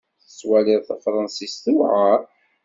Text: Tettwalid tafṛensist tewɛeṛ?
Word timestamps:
Tettwalid 0.23 0.81
tafṛensist 0.87 1.57
tewɛeṛ? 1.63 2.19